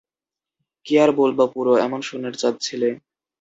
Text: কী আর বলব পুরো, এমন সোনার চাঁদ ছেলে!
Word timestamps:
কী 0.85 0.93
আর 0.97 1.09
বলব 1.19 1.39
পুরো, 1.53 1.73
এমন 1.85 1.99
সোনার 2.01 2.35
চাঁদ 2.35 2.55
ছেলে! 2.61 2.89